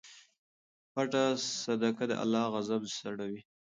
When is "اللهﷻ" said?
2.23-2.51